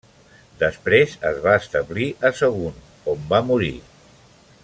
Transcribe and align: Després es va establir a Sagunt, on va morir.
Després 0.61 1.13
es 1.31 1.37
va 1.43 1.53
establir 1.65 2.07
a 2.31 2.33
Sagunt, 2.41 2.81
on 3.15 3.31
va 3.35 3.45
morir. 3.53 3.73